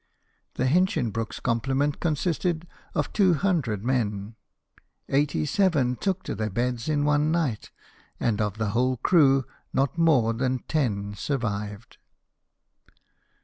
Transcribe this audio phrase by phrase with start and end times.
[0.55, 2.65] The Hincliinhroolc s complement consisted
[2.95, 4.33] of two hundred men;
[5.09, 7.69] eighty seven took to their beds in one night,
[8.19, 11.97] and of the whole crew not more than ten survived.